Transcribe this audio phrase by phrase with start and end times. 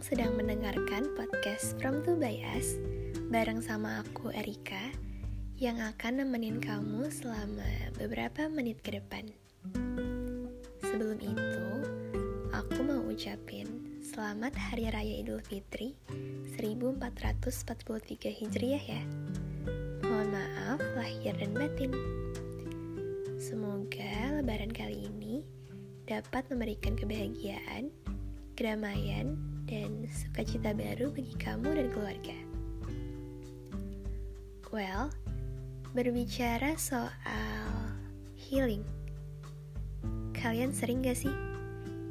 [0.00, 2.80] sekarang sedang mendengarkan podcast From To By Us
[3.28, 4.96] bareng sama aku Erika
[5.60, 7.68] yang akan nemenin kamu selama
[8.00, 9.28] beberapa menit ke depan.
[10.80, 11.68] Sebelum itu,
[12.48, 15.92] aku mau ucapin selamat Hari Raya Idul Fitri
[16.56, 19.04] 1443 Hijriah ya.
[20.00, 21.92] Mohon maaf lahir dan batin.
[23.36, 25.44] Semoga lebaran kali ini
[26.08, 27.92] dapat memberikan kebahagiaan,
[28.56, 32.36] kedamaian, dan sukacita baru bagi kamu dan keluarga.
[34.74, 35.14] Well,
[35.94, 37.94] berbicara soal
[38.34, 38.82] healing,
[40.34, 41.34] kalian sering gak sih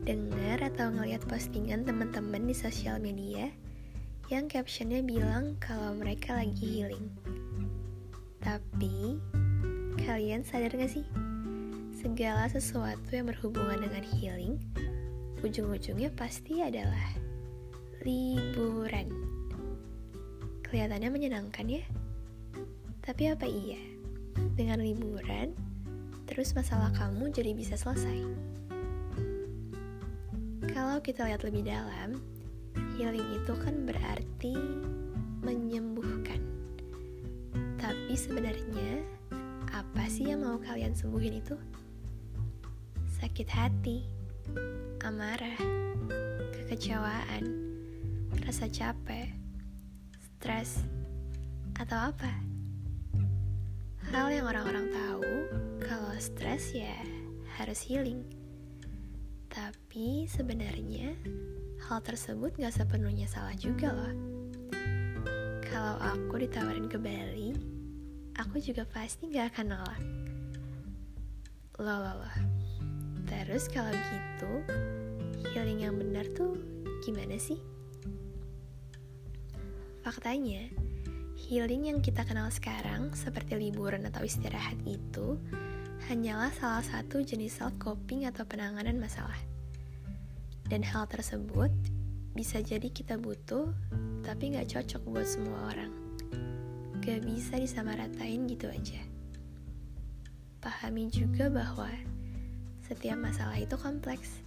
[0.08, 3.52] dengar atau ngeliat postingan teman-teman di sosial media
[4.32, 7.12] yang captionnya bilang kalau mereka lagi healing?
[8.40, 9.20] Tapi,
[10.08, 11.04] kalian sadar gak sih?
[12.00, 14.56] Segala sesuatu yang berhubungan dengan healing,
[15.44, 17.29] ujung-ujungnya pasti adalah
[18.00, 19.12] liburan.
[20.64, 21.84] Kelihatannya menyenangkan ya?
[23.04, 23.80] Tapi apa iya?
[24.56, 25.52] Dengan liburan,
[26.24, 28.24] terus masalah kamu jadi bisa selesai?
[30.72, 32.24] Kalau kita lihat lebih dalam,
[32.96, 34.56] healing itu kan berarti
[35.44, 36.40] menyembuhkan.
[37.76, 39.04] Tapi sebenarnya,
[39.76, 41.56] apa sih yang mau kalian sembuhin itu?
[43.20, 44.08] Sakit hati,
[45.04, 45.60] amarah,
[46.56, 47.69] kekecewaan,
[48.50, 49.30] rasa capek,
[50.18, 50.82] stres,
[51.78, 52.34] atau apa?
[54.10, 55.34] Hal yang orang-orang tahu
[55.86, 56.98] kalau stres ya
[57.62, 58.26] harus healing.
[59.54, 61.14] Tapi sebenarnya
[61.86, 64.18] hal tersebut gak sepenuhnya salah juga loh.
[65.62, 67.54] Kalau aku ditawarin ke Bali,
[68.34, 70.04] aku juga pasti gak akan nolak.
[71.78, 72.38] Loh, loh, loh.
[73.30, 74.54] Terus kalau gitu,
[75.54, 76.58] healing yang benar tuh
[77.06, 77.62] gimana sih?
[80.00, 80.64] Faktanya,
[81.36, 85.36] healing yang kita kenal sekarang seperti liburan atau istirahat itu
[86.08, 89.36] hanyalah salah satu jenis self coping atau penanganan masalah.
[90.72, 91.74] Dan hal tersebut
[92.32, 93.76] bisa jadi kita butuh,
[94.24, 95.92] tapi nggak cocok buat semua orang.
[97.04, 99.02] Gak bisa disamaratain gitu aja.
[100.64, 101.92] Pahami juga bahwa
[102.84, 104.44] setiap masalah itu kompleks.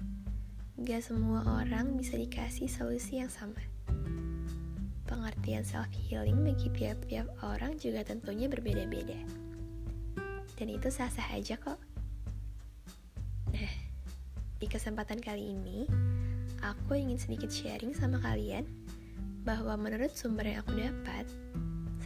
[0.81, 3.72] Gak semua orang bisa dikasih solusi yang sama.
[5.13, 9.21] Pengertian self-healing bagi tiap-tiap orang juga tentunya berbeda-beda.
[10.57, 11.77] Dan itu sah-sah aja kok.
[13.53, 13.75] Nah,
[14.57, 15.85] di kesempatan kali ini,
[16.65, 18.65] aku ingin sedikit sharing sama kalian
[19.45, 21.29] bahwa menurut sumber yang aku dapat,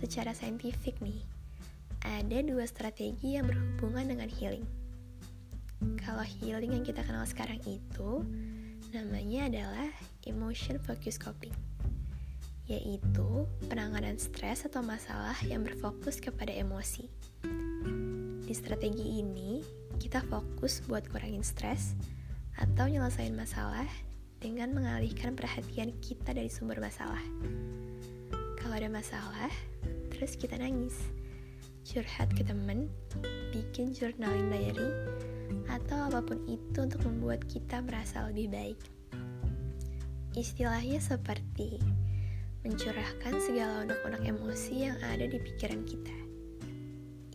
[0.02, 1.22] secara saintifik nih,
[2.02, 4.66] ada dua strategi yang berhubungan dengan healing.
[6.02, 8.26] Kalau healing yang kita kenal sekarang itu,
[8.90, 9.88] namanya adalah
[10.26, 11.54] emotion focus coping,
[12.66, 17.06] yaitu penanganan stres atau masalah yang berfokus kepada emosi.
[18.46, 19.62] Di strategi ini,
[19.98, 21.94] kita fokus buat kurangin stres
[22.58, 23.86] atau nyelesain masalah
[24.42, 27.22] dengan mengalihkan perhatian kita dari sumber masalah.
[28.58, 29.50] Kalau ada masalah,
[30.10, 30.94] terus kita nangis,
[31.86, 32.90] curhat ke temen,
[33.54, 34.90] bikin journaling diary,
[35.70, 38.80] atau apa pun itu untuk membuat kita merasa lebih baik.
[40.36, 41.80] Istilahnya seperti
[42.66, 46.18] mencurahkan segala unek-unek emosi yang ada di pikiran kita.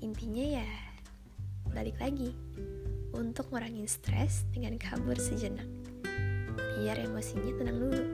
[0.03, 0.69] Intinya ya,
[1.71, 2.35] balik lagi
[3.15, 5.63] untuk ngurangin stres dengan kabur sejenak
[6.51, 8.05] biar emosinya tenang dulu.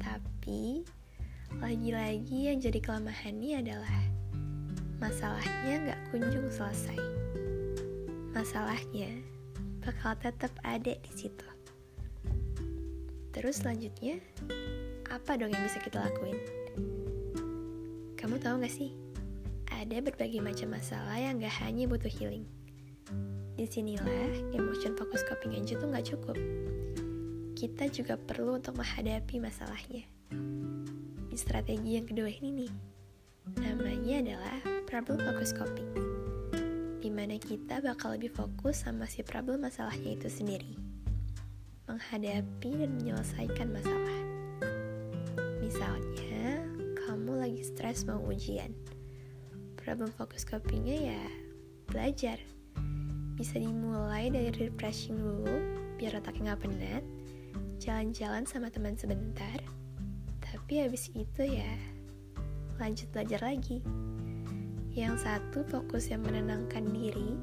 [0.00, 0.88] Tapi,
[1.60, 3.98] lagi-lagi yang jadi kelemahannya adalah
[5.04, 6.96] masalahnya nggak kunjung selesai.
[8.32, 9.20] Masalahnya
[9.84, 11.44] bakal tetap ada di situ.
[13.36, 14.16] Terus selanjutnya,
[15.12, 16.40] apa dong yang bisa kita lakuin?
[18.16, 18.96] Kamu tahu gak sih?
[19.68, 22.48] Ada berbagai macam masalah yang gak hanya butuh healing.
[23.52, 26.40] Di sinilah emotion focus coping aja tuh gak cukup
[27.62, 30.02] kita juga perlu untuk menghadapi masalahnya.
[31.30, 32.72] Di strategi yang kedua ini nih,
[33.62, 34.58] namanya adalah
[34.90, 35.86] problem focus coping,
[36.98, 40.74] di mana kita bakal lebih fokus sama si problem masalahnya itu sendiri,
[41.86, 44.21] menghadapi dan menyelesaikan masalah.
[47.92, 48.72] Stres mau ujian,
[49.76, 51.22] problem focus copingnya ya
[51.92, 52.40] belajar.
[53.36, 55.52] Bisa dimulai dari refreshing dulu,
[56.00, 57.04] biar otaknya nggak penat,
[57.84, 59.60] jalan-jalan sama teman sebentar,
[60.40, 61.68] tapi habis itu ya
[62.80, 63.84] lanjut belajar lagi.
[64.96, 67.36] Yang satu fokus yang menenangkan diri,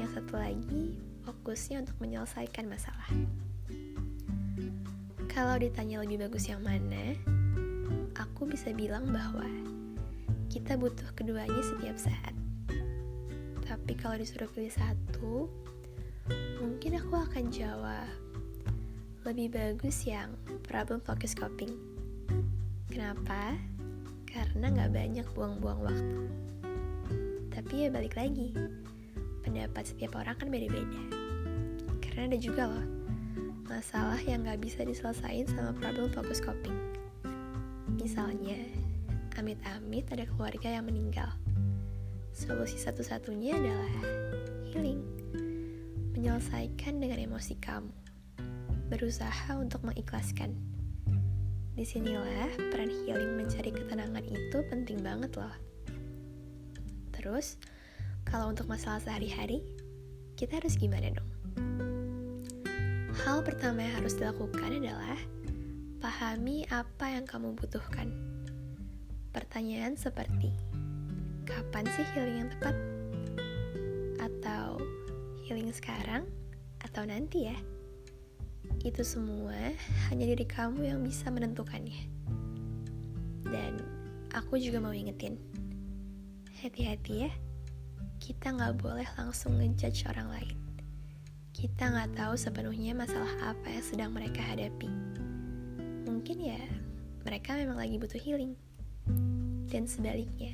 [0.00, 0.96] yang satu lagi
[1.28, 3.12] fokusnya untuk menyelesaikan masalah.
[5.28, 7.12] Kalau ditanya lebih bagus yang mana,
[8.16, 9.44] aku bisa bilang bahwa
[10.52, 12.36] kita butuh keduanya setiap saat.
[13.64, 15.48] Tapi kalau disuruh pilih satu,
[16.60, 18.04] mungkin aku akan jawab
[19.24, 20.36] lebih bagus yang
[20.68, 21.72] problem focus coping.
[22.92, 23.56] Kenapa?
[24.28, 26.20] Karena nggak banyak buang-buang waktu.
[27.48, 28.52] Tapi ya balik lagi,
[29.40, 31.00] pendapat setiap orang kan beda-beda.
[32.04, 32.86] Karena ada juga loh,
[33.72, 36.76] masalah yang nggak bisa diselesaikan sama problem focus coping.
[37.96, 38.71] Misalnya,
[39.42, 41.26] amit-amit ada keluarga yang meninggal.
[42.30, 43.94] Solusi satu-satunya adalah
[44.70, 45.02] healing.
[46.14, 47.90] Menyelesaikan dengan emosi kamu.
[48.86, 50.54] Berusaha untuk mengikhlaskan.
[51.74, 55.56] Di sinilah peran healing mencari ketenangan itu penting banget loh.
[57.10, 57.58] Terus,
[58.22, 59.66] kalau untuk masalah sehari-hari,
[60.38, 61.30] kita harus gimana dong?
[63.26, 65.18] Hal pertama yang harus dilakukan adalah
[65.98, 68.31] pahami apa yang kamu butuhkan.
[69.32, 70.52] Pertanyaan seperti,
[71.48, 72.76] kapan sih healing yang tepat?
[74.20, 74.76] Atau
[75.48, 76.28] healing sekarang
[76.84, 77.56] atau nanti ya?
[78.84, 79.56] Itu semua
[80.12, 82.12] hanya diri kamu yang bisa menentukannya.
[83.48, 83.80] Dan
[84.36, 85.40] aku juga mau ingetin,
[86.60, 87.32] hati-hati ya,
[88.20, 90.56] kita nggak boleh langsung ngejudge orang lain.
[91.56, 94.92] Kita nggak tahu sepenuhnya masalah apa yang sedang mereka hadapi.
[96.04, 96.60] Mungkin ya,
[97.24, 98.52] mereka memang lagi butuh healing
[99.72, 100.52] dan sebaliknya,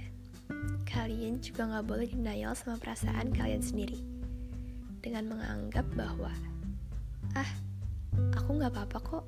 [0.87, 3.99] kalian juga gak boleh denial sama perasaan kalian sendiri
[5.03, 6.31] dengan menganggap bahwa
[7.35, 7.51] ah,
[8.39, 9.25] aku gak apa-apa kok,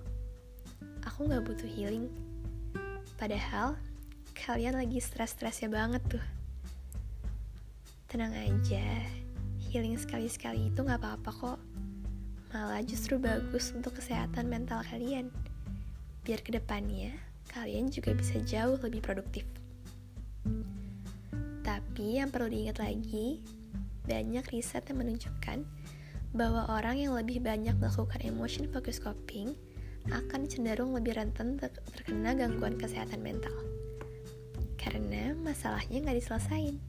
[1.03, 2.07] aku gak butuh healing.
[3.19, 3.75] Padahal
[4.39, 6.25] kalian lagi stres-stresnya banget tuh.
[8.07, 8.87] Tenang aja,
[9.75, 11.59] healing sekali-sekali itu gak apa-apa kok.
[12.55, 15.35] Malah justru bagus untuk kesehatan mental kalian.
[16.23, 17.11] Biar ke depannya
[17.51, 19.60] kalian juga bisa jauh lebih produktif.
[22.01, 23.45] Tapi yang perlu diingat lagi,
[24.09, 25.69] banyak riset yang menunjukkan
[26.33, 29.53] bahwa orang yang lebih banyak melakukan emotion focus coping
[30.09, 33.53] akan cenderung lebih rentan terkena gangguan kesehatan mental.
[34.81, 36.81] Karena masalahnya nggak diselesain.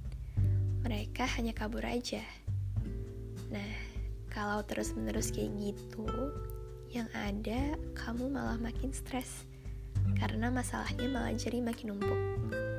[0.88, 2.24] Mereka hanya kabur aja.
[3.52, 3.72] Nah,
[4.32, 6.08] kalau terus-menerus kayak gitu,
[6.88, 9.44] yang ada kamu malah makin stres
[10.16, 12.71] karena masalahnya malah jadi makin numpuk.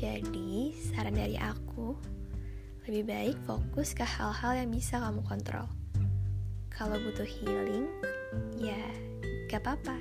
[0.00, 1.92] Jadi, saran dari aku,
[2.88, 5.68] lebih baik fokus ke hal-hal yang bisa kamu kontrol.
[6.72, 7.84] Kalau butuh healing,
[8.56, 8.80] ya
[9.52, 10.00] gak apa-apa,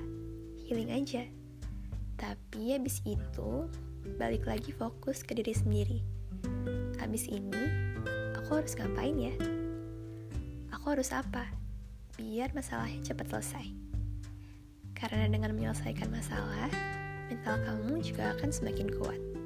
[0.63, 1.27] healing aja.
[2.15, 3.67] Tapi habis itu,
[4.15, 5.99] balik lagi fokus ke diri sendiri.
[7.03, 7.59] Habis ini,
[8.39, 9.35] aku harus ngapain ya?
[10.79, 11.43] Aku harus apa?
[12.15, 13.67] Biar masalahnya cepat selesai.
[14.95, 16.71] Karena dengan menyelesaikan masalah,
[17.27, 19.38] mental kamu juga akan semakin kuat.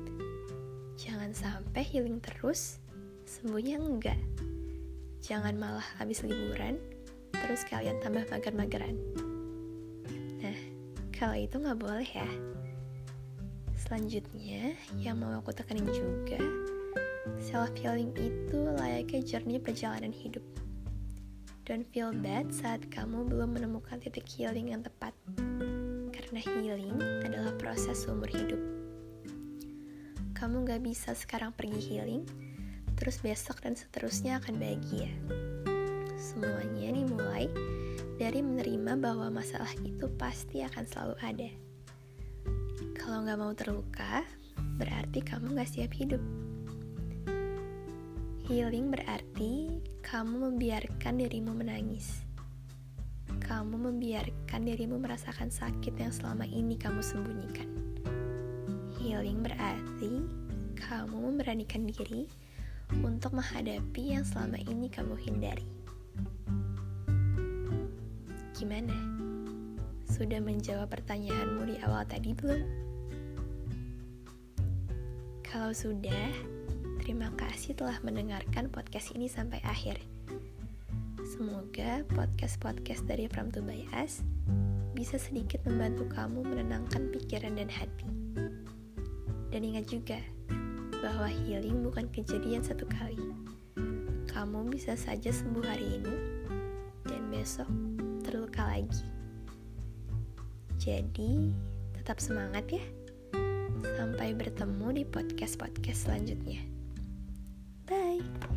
[1.34, 2.78] Sampai healing terus,
[3.26, 4.22] sembuhnya enggak.
[5.26, 6.78] Jangan malah habis liburan,
[7.34, 8.94] terus kalian tambah mager-mageran.
[10.46, 10.60] Nah,
[11.10, 12.30] kalau itu nggak boleh ya.
[13.74, 16.38] Selanjutnya, yang mau aku tekanin juga,
[17.42, 20.46] self healing itu layaknya journey perjalanan hidup.
[21.66, 25.18] Don't feel bad saat kamu belum menemukan titik healing yang tepat,
[26.14, 28.83] karena healing adalah proses seumur hidup
[30.44, 32.28] kamu gak bisa sekarang pergi healing,
[33.00, 35.08] terus besok dan seterusnya akan bahagia.
[36.20, 37.48] Semuanya dimulai
[38.20, 41.50] dari menerima bahwa masalah itu pasti akan selalu ada.
[42.92, 44.28] Kalau gak mau terluka,
[44.76, 46.20] berarti kamu gak siap hidup.
[48.44, 52.20] Healing berarti kamu membiarkan dirimu menangis.
[53.48, 57.93] Kamu membiarkan dirimu merasakan sakit yang selama ini kamu sembunyikan
[59.04, 60.24] Healing berarti
[60.80, 62.24] kamu memberanikan diri
[63.04, 65.68] untuk menghadapi yang selama ini kamu hindari.
[68.56, 68.96] Gimana?
[70.08, 72.64] Sudah menjawab pertanyaanmu di awal tadi belum?
[75.44, 76.32] Kalau sudah,
[77.04, 80.00] terima kasih telah mendengarkan podcast ini sampai akhir.
[81.28, 84.24] Semoga podcast-podcast dari From to By Us
[84.96, 88.13] bisa sedikit membantu kamu menenangkan pikiran dan hati.
[89.54, 90.18] Dan ingat juga
[90.98, 93.38] bahwa healing bukan kejadian satu kali.
[94.26, 96.16] Kamu bisa saja sembuh hari ini
[97.06, 97.70] dan besok
[98.26, 99.06] terluka lagi.
[100.82, 101.54] Jadi,
[101.94, 102.82] tetap semangat ya.
[103.94, 106.66] Sampai bertemu di podcast-podcast selanjutnya.
[107.86, 108.53] Bye.